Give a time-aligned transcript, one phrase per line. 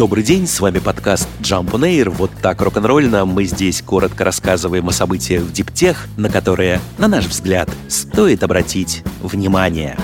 [0.00, 2.08] Добрый день, с вами подкаст Jump on Air.
[2.08, 7.26] Вот так рок-н-ролльно мы здесь коротко рассказываем о событиях в диптех, на которые, на наш
[7.26, 9.98] взгляд, стоит обратить внимание.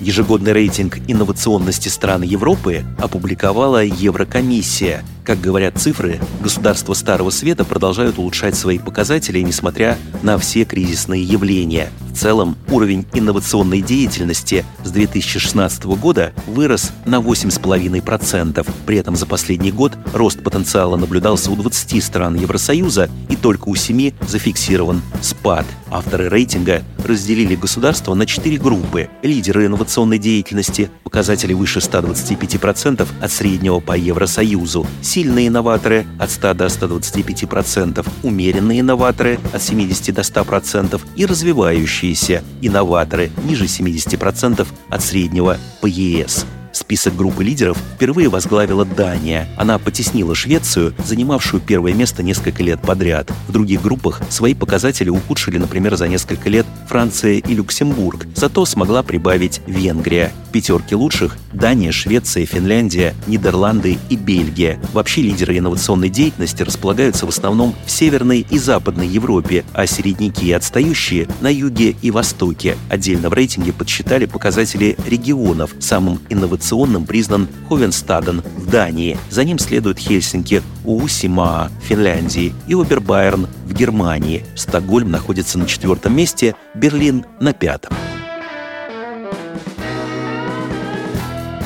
[0.00, 5.04] Ежегодный рейтинг инновационности стран Европы опубликовала Еврокомиссия.
[5.24, 11.90] Как говорят цифры, государства Старого Света продолжают улучшать свои показатели, несмотря на все кризисные явления.
[12.10, 18.66] В целом, уровень инновационной деятельности с 2016 года вырос на 8,5%.
[18.84, 23.76] При этом за последний год рост потенциала наблюдался у 20 стран Евросоюза и только у
[23.76, 25.64] 7 зафиксирован спад.
[25.90, 29.08] Авторы рейтинга разделили государство на четыре группы.
[29.22, 36.66] Лидеры инновационной деятельности, показатели выше 125% от среднего по Евросоюзу, сильные инноваторы от 100 до
[36.66, 45.58] 125%, умеренные инноваторы от 70 до 100% и развивающие развивающиеся инноваторы ниже 70% от среднего
[45.80, 46.46] по ЕС.
[46.72, 49.46] Список группы лидеров впервые возглавила Дания.
[49.58, 53.30] Она потеснила Швецию, занимавшую первое место несколько лет подряд.
[53.46, 58.26] В других группах свои показатели ухудшили, например, за несколько лет Франция и Люксембург.
[58.34, 60.32] Зато смогла прибавить Венгрия.
[60.50, 64.78] Пятерки лучших– Дания, Швеция, Финляндия, Нидерланды и Бельгия.
[64.92, 70.52] Вообще лидеры инновационной деятельности располагаются в основном в Северной и Западной Европе, а середняки и
[70.52, 72.76] отстающие– на юге и востоке.
[72.88, 75.74] Отдельно в рейтинге подсчитали показатели регионов.
[75.78, 76.61] Самым инновационным
[77.06, 79.18] признан Ховенстаден в Дании.
[79.30, 84.44] За ним следует Хельсинки, Уусима в Финляндии и Обербайерн в Германии.
[84.54, 87.92] Стокгольм находится на четвертом месте, Берлин на пятом.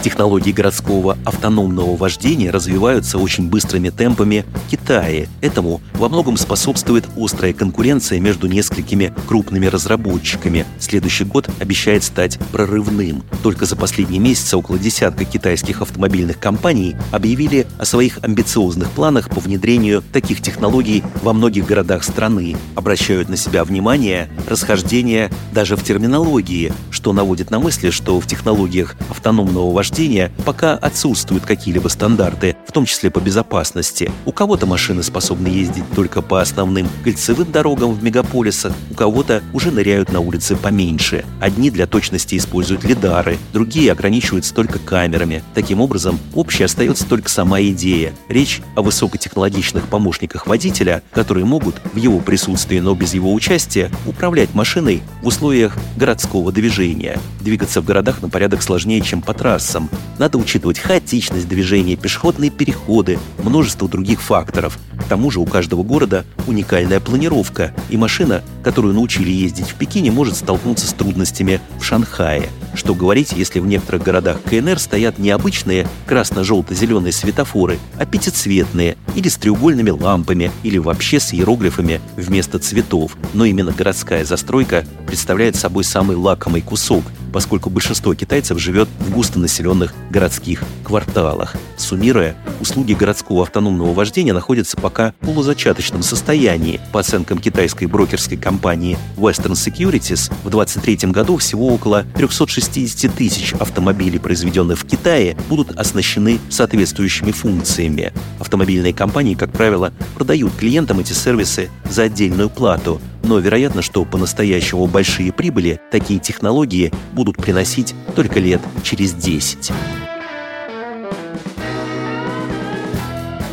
[0.07, 5.29] Технологии городского автономного вождения развиваются очень быстрыми темпами в Китае.
[5.41, 10.65] Этому во многом способствует острая конкуренция между несколькими крупными разработчиками.
[10.79, 13.25] Следующий год обещает стать прорывным.
[13.43, 19.41] Только за последние месяцы около десятка китайских автомобильных компаний объявили о своих амбициозных планах по
[19.41, 22.57] внедрению таких технологий во многих городах страны.
[22.77, 28.95] Обращают на себя внимание расхождения даже в терминологии, что наводит на мысли, что в технологиях
[29.11, 34.13] автономного вождения рождения пока отсутствуют какие-либо стандарты, в том числе по безопасности.
[34.27, 39.71] У кого-то машины способны ездить только по основным кольцевым дорогам в мегаполисах, у кого-то уже
[39.71, 41.25] ныряют на улицы поменьше.
[41.41, 45.43] Одни для точности используют лидары, другие ограничиваются только камерами.
[45.55, 48.13] Таким образом, общей остается только сама идея.
[48.29, 54.53] Речь о высокотехнологичных помощниках водителя, которые могут в его присутствии, но без его участия, управлять
[54.53, 57.19] машиной в условиях городского движения.
[57.41, 59.33] Двигаться в городах на порядок сложнее, чем по
[59.77, 64.79] трассам, надо учитывать хаотичность движения, пешеходные переходы, множество других факторов.
[65.07, 70.11] К тому же у каждого города уникальная планировка, и машина, которую научили ездить в Пекине,
[70.11, 72.49] может столкнуться с трудностями в Шанхае.
[72.75, 79.29] Что говорить, если в некоторых городах КНР стоят не обычные красно-желто-зеленые светофоры, а пятицветные, или
[79.29, 83.17] с треугольными лампами, или вообще с иероглифами вместо цветов.
[83.33, 89.95] Но именно городская застройка представляет собой самый лакомый кусок, поскольку большинство китайцев живет в густонаселенных
[90.11, 91.55] городских кварталах.
[91.77, 96.81] Суммируя, услуги городского автономного вождения находятся пока в полузачаточном состоянии.
[96.93, 104.19] По оценкам китайской брокерской компании Western Securities, в 2023 году всего около 360 тысяч автомобилей,
[104.19, 108.13] произведенных в Китае, будут оснащены соответствующими функциями.
[108.41, 114.87] Автомобильные компании, как правило, продают клиентам эти сервисы за отдельную плату, но вероятно, что по-настоящему
[114.87, 119.73] большие прибыли такие технологии будут приносить только лет через 10.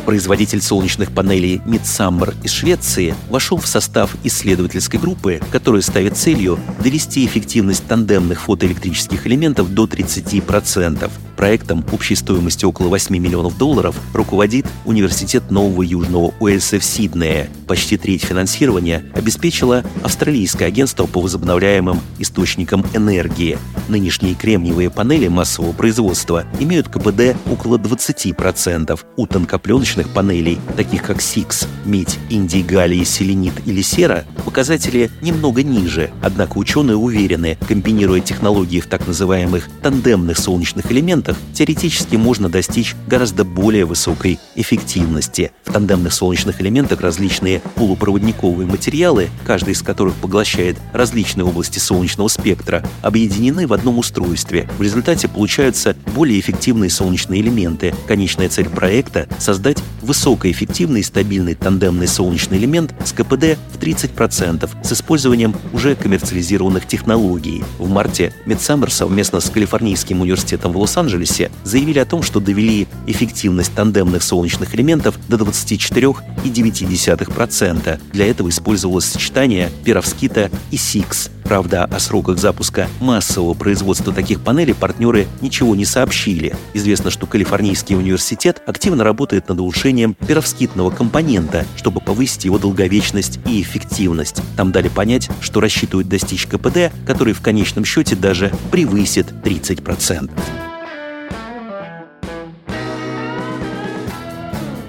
[0.04, 7.24] Производитель солнечных панелей Midsummer из Швеции вошел в состав исследовательской группы, которая ставит целью довести
[7.24, 11.10] эффективность тандемных фотоэлектрических элементов до 30%.
[11.36, 17.50] Проектом общей стоимостью около 8 миллионов долларов руководит Университет Нового Южного Уэльса в Сиднее.
[17.66, 23.58] Почти треть финансирования обеспечило австралийское агентство по возобновляемым источникам энергии.
[23.88, 29.00] Нынешние кремниевые панели массового производства имеют КПД около 20%.
[29.16, 36.10] У тонкопленочных панелей, таких как СИКС, медь, индий, галлий, селенит или сера, показатели немного ниже.
[36.22, 43.44] Однако ученые уверены, комбинируя технологии в так называемых тандемных солнечных элементах теоретически можно достичь гораздо
[43.44, 45.52] более высокой эффективности.
[45.64, 52.82] В тандемных солнечных элементах различные полупроводниковые материалы, каждый из которых поглощает различные области солнечного спектра,
[53.02, 54.68] объединены в одном устройстве.
[54.78, 57.94] В результате получаются более эффективные солнечные элементы.
[58.06, 64.92] Конечная цель проекта– создать высокоэффективный и стабильный тандемный солнечный элемент с КПД в 30% с
[64.92, 67.64] использованием уже коммерциализированных технологий.
[67.78, 73.74] В марте Midsummer совместно с Калифорнийским университетом в Лос-Анджелесе заявили о том, что довели эффективность
[73.74, 78.00] тандемных солнечных элементов до 24,9%.
[78.12, 81.30] Для этого использовалось сочетание перовскита и СИКС.
[81.44, 86.56] Правда, о сроках запуска массового производства таких панелей партнеры ничего не сообщили.
[86.72, 93.60] Известно, что Калифорнийский университет активно работает над улучшением перовскитного компонента, чтобы повысить его долговечность и
[93.60, 94.40] эффективность.
[94.56, 100.30] Там дали понять, что рассчитывают достичь КПД, который в конечном счете даже превысит 30%.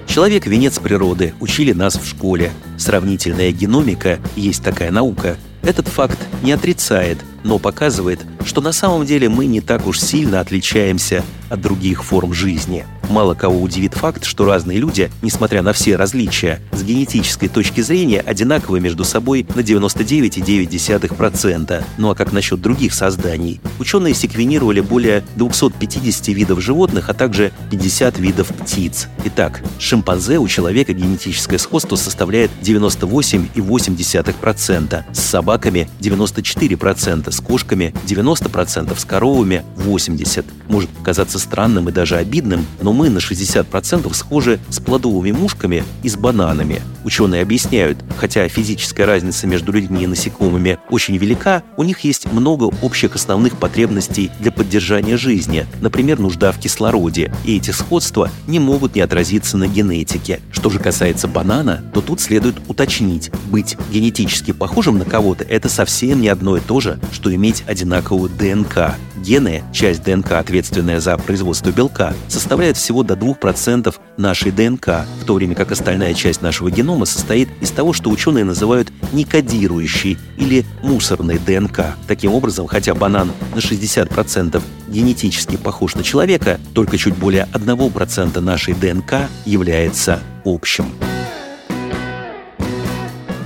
[0.07, 2.51] Человек– венец природы, учили нас в школе.
[2.77, 5.35] Сравнительная геномика, есть такая наука,
[5.65, 10.39] этот факт не отрицает, но показывает, что на самом деле мы не так уж сильно
[10.39, 12.85] отличаемся от других форм жизни.
[13.09, 18.19] Мало кого удивит факт, что разные люди, несмотря на все различия, с генетической точки зрения
[18.19, 21.83] одинаковы между собой на 99,9%.
[21.97, 23.61] Ну а как насчет других созданий?
[23.79, 29.07] Ученые секвенировали более 250 видов животных, а также 50 видов птиц.
[29.25, 39.05] Итак, шимпанзе у человека генетическое сходство составляет 98,8%, с собаками 94%, с кошками 90%, с
[39.05, 40.45] коровами 80%.
[40.67, 46.09] Может показаться странным и даже обидным, но мы на 60% схожи с плодовыми мушками и
[46.09, 46.81] с бананами.
[47.03, 52.63] Ученые объясняют, хотя физическая разница между людьми и насекомыми очень велика, у них есть много
[52.81, 58.95] общих основных потребностей для поддержания жизни, например, нужда в кислороде, и эти сходства не могут
[58.95, 60.39] не отразиться на генетике.
[60.51, 66.21] Что же касается банана, то тут следует уточнить, быть генетически похожим на кого-то– это совсем
[66.21, 68.95] не одно и то же, что иметь одинаковую ДНК.
[69.17, 75.33] Гены, часть ДНК, ответственная за производство белка, составляет всего до 2% нашей ДНК, в то
[75.33, 81.39] время как остальная часть нашего генома состоит из того, что ученые называют некодирующей или мусорной
[81.39, 81.95] ДНК.
[82.07, 88.73] Таким образом, хотя банан на 60% генетически похож на человека, только чуть более 1% нашей
[88.73, 90.85] ДНК является общим.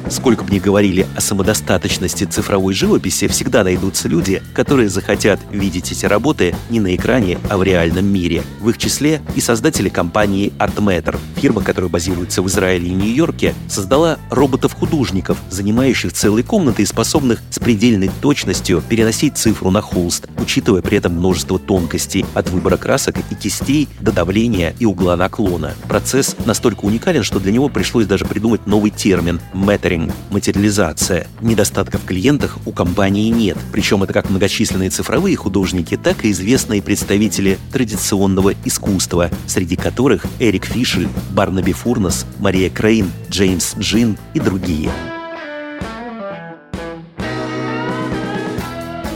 [0.10, 6.06] Сколько бы ни говорили о самодостаточности цифровой живописи, всегда найдутся люди, которые захотят видеть эти
[6.06, 8.44] работы не на экране, а в реальном мире.
[8.60, 11.18] В их числе и создатели компании ArtMatter.
[11.36, 17.60] Фирма, которая базируется в Израиле и Нью-Йорке, создала роботов-художников, занимающих целые комнаты и способных с
[17.60, 23.36] предельной точностью переносить цифру на холст, учитывая при этом множество тонкостей, от выбора красок и
[23.36, 25.76] кистей до давления и угла наклона.
[25.88, 31.28] Процесс настолько уникален, что для него пришлось даже придумать новый термин– «мэттering», Маркетинг, материализация.
[31.42, 33.58] Недостатков в клиентах у компании нет.
[33.72, 40.66] Причем это как многочисленные цифровые художники, так и известные представители традиционного искусства, среди которых Эрик
[40.66, 44.90] Фишель, Барнаби Фурнес, Мария Крейн, Джеймс Джин и другие.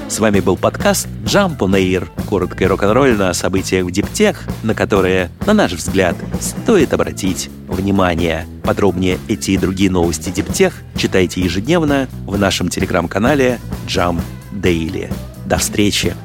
[0.10, 4.76] С вами был подкаст Jump on Air, коротко и рок-н-ролльно о событиях в Диптех, на
[4.76, 8.46] которые, на наш взгляд, стоит обратить внимание.
[8.64, 14.22] Подробнее эти и другие новости Диптех читайте ежедневно в нашем телеграм-канале Jump
[14.54, 15.14] Daily.
[15.46, 16.16] До встречи!